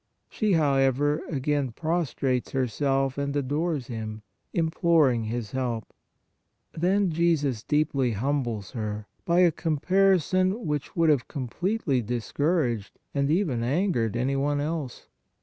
[0.31, 5.93] She, however, again prostrates herself and adores Him, imploring His help.
[6.73, 13.61] Then Jesus deeply humbles her by a comparison which would have completely discouraged and even
[13.63, 15.07] angered any one else.